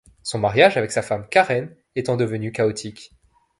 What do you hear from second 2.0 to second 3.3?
devenu chaotique.